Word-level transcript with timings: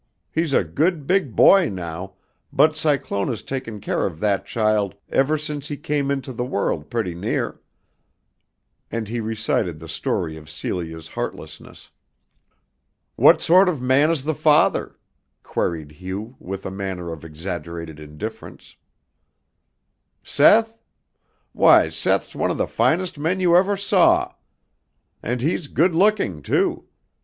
He 0.31 0.41
is 0.41 0.51
a 0.51 0.63
good 0.63 1.05
big 1.05 1.35
boy 1.35 1.69
now, 1.69 2.13
but 2.51 2.75
Cyclona's 2.75 3.43
taken 3.43 3.79
care 3.79 4.03
of 4.07 4.19
that 4.19 4.47
child 4.47 4.95
ever 5.11 5.37
since 5.37 5.67
he 5.67 5.77
come 5.77 6.09
into 6.09 6.33
the 6.33 6.43
world 6.43 6.89
putty 6.89 7.13
near," 7.13 7.61
and 8.89 9.07
he 9.07 9.19
recited 9.19 9.79
the 9.79 9.87
story 9.87 10.37
of 10.37 10.49
Celia's 10.49 11.09
heartlessness. 11.09 11.91
"What 13.15 13.43
sort 13.43 13.69
of 13.69 13.79
man 13.79 14.09
is 14.09 14.23
the 14.23 14.33
father?" 14.33 14.97
queried 15.43 15.91
Hugh 15.91 16.35
with 16.39 16.65
a 16.65 16.71
manner 16.71 17.11
of 17.11 17.23
exaggerated 17.23 17.99
indifference. 17.99 18.77
"Seth? 20.23 20.79
Why, 21.53 21.89
Seth's 21.89 22.33
one 22.33 22.49
of 22.49 22.57
the 22.57 22.65
finest 22.65 23.19
men 23.19 23.39
you 23.39 23.55
ever 23.55 23.77
saw. 23.77 24.33
And 25.21 25.41
he's 25.41 25.67
good 25.67 25.93
looking, 25.93 26.41
too. 26.41 26.85